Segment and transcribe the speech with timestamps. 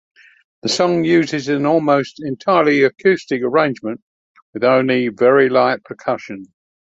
[0.63, 4.01] The song uses an almost entirely acoustic arrangement
[4.51, 6.47] with only very light percussion.